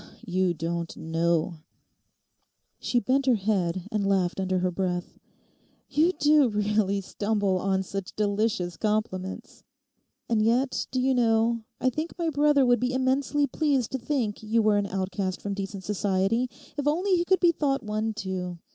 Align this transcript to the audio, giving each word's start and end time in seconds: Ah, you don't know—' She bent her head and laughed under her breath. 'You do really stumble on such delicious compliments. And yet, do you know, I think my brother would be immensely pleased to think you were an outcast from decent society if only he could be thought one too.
Ah, 0.03 0.15
you 0.25 0.51
don't 0.55 0.97
know—' 0.97 1.59
She 2.79 2.99
bent 2.99 3.27
her 3.27 3.35
head 3.35 3.87
and 3.91 4.09
laughed 4.09 4.39
under 4.39 4.57
her 4.57 4.71
breath. 4.71 5.19
'You 5.87 6.13
do 6.13 6.49
really 6.49 7.01
stumble 7.01 7.59
on 7.59 7.83
such 7.83 8.15
delicious 8.15 8.77
compliments. 8.77 9.61
And 10.27 10.41
yet, 10.41 10.87
do 10.89 10.99
you 10.99 11.13
know, 11.13 11.65
I 11.79 11.91
think 11.91 12.17
my 12.17 12.31
brother 12.31 12.65
would 12.65 12.79
be 12.79 12.93
immensely 12.93 13.45
pleased 13.45 13.91
to 13.91 13.99
think 13.99 14.41
you 14.41 14.63
were 14.63 14.77
an 14.79 14.87
outcast 14.87 15.39
from 15.39 15.53
decent 15.53 15.83
society 15.83 16.49
if 16.77 16.87
only 16.87 17.15
he 17.15 17.23
could 17.23 17.39
be 17.39 17.51
thought 17.51 17.83
one 17.83 18.15
too. 18.15 18.57